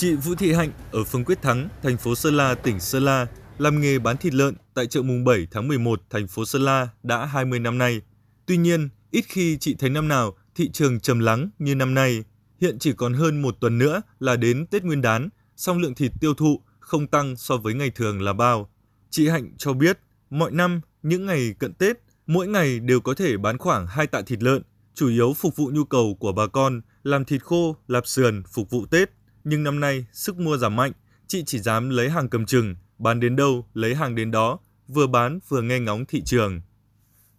Chị 0.00 0.14
Vũ 0.14 0.34
Thị 0.34 0.52
Hạnh 0.52 0.70
ở 0.92 1.04
phường 1.04 1.24
Quyết 1.24 1.42
Thắng, 1.42 1.68
thành 1.82 1.96
phố 1.96 2.14
Sơn 2.14 2.36
La, 2.36 2.54
tỉnh 2.54 2.80
Sơn 2.80 3.04
La, 3.04 3.26
làm 3.58 3.80
nghề 3.80 3.98
bán 3.98 4.16
thịt 4.16 4.34
lợn 4.34 4.54
tại 4.74 4.86
chợ 4.86 5.02
mùng 5.02 5.24
7 5.24 5.46
tháng 5.50 5.68
11, 5.68 6.02
thành 6.10 6.28
phố 6.28 6.44
Sơn 6.44 6.62
La 6.62 6.88
đã 7.02 7.24
20 7.24 7.58
năm 7.58 7.78
nay. 7.78 8.00
Tuy 8.46 8.56
nhiên, 8.56 8.88
ít 9.10 9.24
khi 9.28 9.56
chị 9.60 9.76
thấy 9.78 9.90
năm 9.90 10.08
nào 10.08 10.36
thị 10.54 10.70
trường 10.70 11.00
trầm 11.00 11.18
lắng 11.18 11.50
như 11.58 11.74
năm 11.74 11.94
nay. 11.94 12.24
Hiện 12.60 12.78
chỉ 12.78 12.92
còn 12.92 13.14
hơn 13.14 13.42
một 13.42 13.56
tuần 13.60 13.78
nữa 13.78 14.02
là 14.20 14.36
đến 14.36 14.66
Tết 14.66 14.84
Nguyên 14.84 15.02
đán, 15.02 15.28
song 15.56 15.78
lượng 15.78 15.94
thịt 15.94 16.12
tiêu 16.20 16.34
thụ 16.34 16.62
không 16.80 17.06
tăng 17.06 17.36
so 17.36 17.56
với 17.56 17.74
ngày 17.74 17.90
thường 17.90 18.22
là 18.22 18.32
bao. 18.32 18.70
Chị 19.10 19.28
Hạnh 19.28 19.50
cho 19.58 19.72
biết, 19.72 19.98
mọi 20.30 20.50
năm, 20.50 20.80
những 21.02 21.26
ngày 21.26 21.54
cận 21.58 21.74
Tết, 21.74 21.96
mỗi 22.26 22.48
ngày 22.48 22.80
đều 22.80 23.00
có 23.00 23.14
thể 23.14 23.36
bán 23.36 23.58
khoảng 23.58 23.86
2 23.86 24.06
tạ 24.06 24.22
thịt 24.22 24.42
lợn, 24.42 24.62
chủ 24.94 25.08
yếu 25.08 25.32
phục 25.32 25.56
vụ 25.56 25.70
nhu 25.74 25.84
cầu 25.84 26.16
của 26.20 26.32
bà 26.32 26.46
con, 26.46 26.80
làm 27.02 27.24
thịt 27.24 27.42
khô, 27.42 27.76
lạp 27.88 28.06
sườn, 28.06 28.42
phục 28.52 28.70
vụ 28.70 28.86
Tết. 28.86 29.10
Nhưng 29.44 29.62
năm 29.62 29.80
nay, 29.80 30.06
sức 30.12 30.38
mua 30.38 30.56
giảm 30.56 30.76
mạnh, 30.76 30.92
chị 31.26 31.42
chỉ 31.46 31.58
dám 31.58 31.90
lấy 31.90 32.10
hàng 32.10 32.28
cầm 32.28 32.46
chừng, 32.46 32.74
bán 32.98 33.20
đến 33.20 33.36
đâu 33.36 33.66
lấy 33.74 33.94
hàng 33.94 34.14
đến 34.14 34.30
đó, 34.30 34.58
vừa 34.88 35.06
bán 35.06 35.38
vừa 35.48 35.62
nghe 35.62 35.78
ngóng 35.78 36.04
thị 36.06 36.22
trường. 36.24 36.60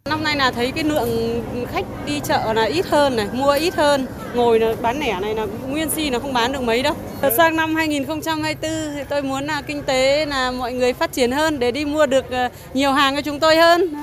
Năm 0.04 0.24
nay 0.24 0.36
là 0.36 0.52
thấy 0.52 0.72
cái 0.72 0.84
lượng 0.84 1.42
khách 1.72 1.84
đi 2.06 2.20
chợ 2.20 2.52
là 2.52 2.64
ít 2.64 2.86
hơn 2.86 3.16
này, 3.16 3.28
mua 3.32 3.52
ít 3.52 3.74
hơn. 3.74 4.06
Ngồi 4.34 4.60
là 4.60 4.74
bán 4.82 4.98
lẻ 4.98 5.20
này 5.20 5.34
là 5.34 5.46
nguyên 5.68 5.90
si 5.90 6.10
là 6.10 6.18
không 6.18 6.32
bán 6.32 6.52
được 6.52 6.62
mấy 6.62 6.82
đâu. 6.82 6.96
Sang 7.36 7.56
năm 7.56 7.74
2024 7.74 8.70
thì 8.94 9.02
tôi 9.10 9.22
muốn 9.22 9.44
là 9.44 9.62
kinh 9.62 9.82
tế 9.82 10.26
là 10.26 10.50
mọi 10.50 10.72
người 10.72 10.92
phát 10.92 11.12
triển 11.12 11.30
hơn 11.32 11.58
để 11.58 11.70
đi 11.72 11.84
mua 11.84 12.06
được 12.06 12.30
ờ, 12.30 12.48
nhiều 12.74 12.92
hàng 12.92 13.16
cho 13.16 13.22
chúng 13.22 13.40
tôi 13.40 13.56
hơn. 13.56 13.94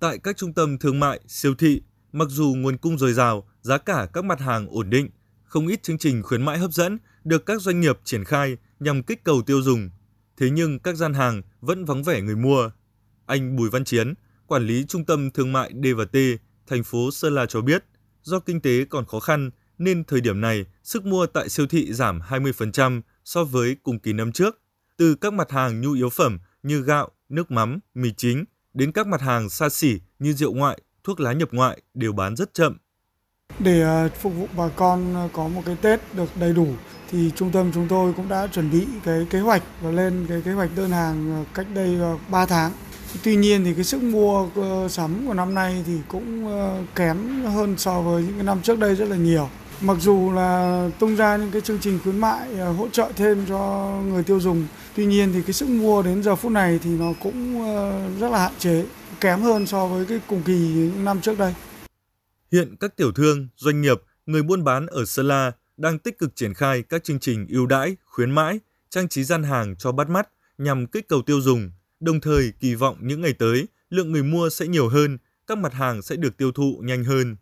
Tại 0.00 0.18
các 0.22 0.36
trung 0.36 0.52
tâm 0.52 0.78
thương 0.78 1.00
mại, 1.00 1.20
siêu 1.28 1.54
thị, 1.58 1.82
mặc 2.12 2.28
dù 2.30 2.54
nguồn 2.56 2.78
cung 2.78 2.98
dồi 2.98 3.12
dào, 3.12 3.48
giá 3.62 3.78
cả 3.78 4.06
các 4.12 4.24
mặt 4.24 4.40
hàng 4.40 4.66
ổn 4.70 4.90
định, 4.90 5.10
không 5.50 5.66
ít 5.66 5.82
chương 5.82 5.98
trình 5.98 6.22
khuyến 6.22 6.42
mãi 6.42 6.58
hấp 6.58 6.72
dẫn 6.72 6.98
được 7.24 7.46
các 7.46 7.60
doanh 7.60 7.80
nghiệp 7.80 7.98
triển 8.04 8.24
khai 8.24 8.56
nhằm 8.80 9.02
kích 9.02 9.24
cầu 9.24 9.42
tiêu 9.42 9.62
dùng. 9.62 9.90
Thế 10.36 10.50
nhưng 10.50 10.78
các 10.78 10.96
gian 10.96 11.14
hàng 11.14 11.42
vẫn 11.60 11.84
vắng 11.84 12.02
vẻ 12.02 12.20
người 12.20 12.36
mua. 12.36 12.70
Anh 13.26 13.56
Bùi 13.56 13.70
Văn 13.70 13.84
Chiến, 13.84 14.14
quản 14.46 14.66
lý 14.66 14.84
trung 14.88 15.04
tâm 15.04 15.30
thương 15.30 15.52
mại 15.52 15.70
D&T, 15.82 16.16
thành 16.66 16.84
phố 16.84 17.10
Sơn 17.10 17.34
La 17.34 17.46
cho 17.46 17.60
biết, 17.60 17.84
do 18.22 18.40
kinh 18.40 18.60
tế 18.60 18.84
còn 18.84 19.06
khó 19.06 19.20
khăn 19.20 19.50
nên 19.78 20.04
thời 20.04 20.20
điểm 20.20 20.40
này 20.40 20.64
sức 20.84 21.06
mua 21.06 21.26
tại 21.26 21.48
siêu 21.48 21.66
thị 21.66 21.92
giảm 21.92 22.20
20% 22.20 23.00
so 23.24 23.44
với 23.44 23.76
cùng 23.82 23.98
kỳ 23.98 24.12
năm 24.12 24.32
trước. 24.32 24.60
Từ 24.96 25.14
các 25.14 25.32
mặt 25.32 25.50
hàng 25.50 25.80
nhu 25.80 25.92
yếu 25.92 26.08
phẩm 26.08 26.38
như 26.62 26.82
gạo, 26.82 27.10
nước 27.28 27.50
mắm, 27.50 27.78
mì 27.94 28.12
chính 28.16 28.44
đến 28.74 28.92
các 28.92 29.06
mặt 29.06 29.20
hàng 29.20 29.48
xa 29.48 29.68
xỉ 29.68 30.00
như 30.18 30.32
rượu 30.32 30.52
ngoại, 30.52 30.80
thuốc 31.04 31.20
lá 31.20 31.32
nhập 31.32 31.48
ngoại 31.52 31.82
đều 31.94 32.12
bán 32.12 32.36
rất 32.36 32.54
chậm. 32.54 32.76
Để 33.64 33.82
à, 33.82 34.08
phục 34.20 34.32
vụ 34.36 34.46
bà 34.56 34.68
con 34.76 35.14
à, 35.14 35.28
có 35.32 35.48
một 35.48 35.62
cái 35.66 35.76
Tết 35.82 36.00
được 36.14 36.36
đầy 36.40 36.52
đủ 36.52 36.66
thì 37.10 37.30
trung 37.36 37.50
tâm 37.50 37.70
chúng 37.74 37.88
tôi 37.88 38.12
cũng 38.12 38.28
đã 38.28 38.46
chuẩn 38.46 38.70
bị 38.70 38.86
cái 39.04 39.26
kế 39.30 39.40
hoạch 39.40 39.62
và 39.80 39.90
lên 39.90 40.26
cái 40.28 40.42
kế 40.44 40.52
hoạch 40.52 40.70
đơn 40.76 40.90
hàng 40.90 41.34
à, 41.34 41.40
cách 41.54 41.66
đây 41.74 41.98
3 42.28 42.46
tháng. 42.46 42.72
Tuy 43.22 43.36
nhiên 43.36 43.64
thì 43.64 43.74
cái 43.74 43.84
sức 43.84 44.02
mua 44.02 44.46
ờ, 44.56 44.88
sắm 44.88 45.26
của 45.26 45.34
năm 45.34 45.54
nay 45.54 45.84
thì 45.86 45.92
cũng 46.08 46.46
ờ, 46.46 46.82
kém 46.94 47.44
hơn 47.44 47.74
so 47.78 48.00
với 48.00 48.22
những 48.22 48.34
cái 48.34 48.44
năm 48.44 48.62
trước 48.62 48.78
đây 48.78 48.94
rất 48.94 49.08
là 49.08 49.16
nhiều. 49.16 49.48
Mặc 49.80 49.96
dù 50.00 50.32
là 50.32 50.88
tung 50.98 51.16
ra 51.16 51.36
những 51.36 51.50
cái 51.50 51.60
chương 51.60 51.78
trình 51.78 51.98
khuyến 52.02 52.18
mại 52.18 52.56
hỗ 52.56 52.88
trợ 52.88 53.08
thêm 53.16 53.46
cho 53.48 53.92
người 54.08 54.22
tiêu 54.22 54.40
dùng, 54.40 54.66
tuy 54.96 55.06
nhiên 55.06 55.32
thì 55.32 55.42
cái 55.42 55.52
sức 55.52 55.68
mua 55.68 56.02
đến 56.02 56.22
giờ 56.22 56.36
phút 56.36 56.52
này 56.52 56.78
thì 56.82 56.90
nó 56.90 57.12
cũng 57.22 57.62
ờ, 57.66 58.08
rất 58.20 58.30
là 58.30 58.38
hạn 58.38 58.52
chế, 58.58 58.84
kém 59.20 59.40
hơn 59.40 59.66
so 59.66 59.86
với 59.86 60.04
cái 60.04 60.20
cùng 60.26 60.42
kỳ 60.42 60.58
những 60.58 61.04
năm 61.04 61.20
trước 61.20 61.38
đây. 61.38 61.54
Hiện 62.52 62.76
các 62.80 62.96
tiểu 62.96 63.12
thương, 63.12 63.48
doanh 63.56 63.80
nghiệp, 63.80 64.02
người 64.26 64.42
buôn 64.42 64.64
bán 64.64 64.86
ở 64.86 65.04
Sơn 65.04 65.28
La 65.28 65.52
đang 65.76 65.98
tích 65.98 66.18
cực 66.18 66.36
triển 66.36 66.54
khai 66.54 66.82
các 66.82 67.04
chương 67.04 67.20
trình 67.20 67.46
ưu 67.48 67.66
đãi, 67.66 67.96
khuyến 68.04 68.30
mãi, 68.30 68.60
trang 68.88 69.08
trí 69.08 69.24
gian 69.24 69.42
hàng 69.42 69.76
cho 69.76 69.92
bắt 69.92 70.08
mắt 70.08 70.28
nhằm 70.58 70.86
kích 70.86 71.08
cầu 71.08 71.22
tiêu 71.22 71.40
dùng, 71.40 71.70
đồng 72.00 72.20
thời 72.20 72.52
kỳ 72.60 72.74
vọng 72.74 72.96
những 73.00 73.20
ngày 73.20 73.32
tới 73.32 73.68
lượng 73.90 74.12
người 74.12 74.22
mua 74.22 74.50
sẽ 74.50 74.66
nhiều 74.66 74.88
hơn, 74.88 75.18
các 75.46 75.58
mặt 75.58 75.72
hàng 75.72 76.02
sẽ 76.02 76.16
được 76.16 76.36
tiêu 76.36 76.52
thụ 76.52 76.80
nhanh 76.84 77.04
hơn. 77.04 77.36